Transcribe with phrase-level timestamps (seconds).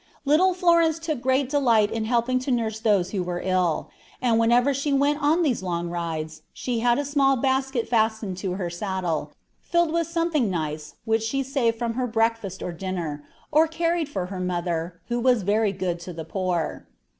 [0.25, 4.73] Little Florence took great delight in helping to nurse those who were ill; and whenever
[4.73, 9.33] she went on these long rides, she had a small basket fastened to her saddle,
[9.61, 14.25] filled with something nice which she saved from her breakfast or dinner, or carried for
[14.25, 16.87] her mother, who was very good to the poor.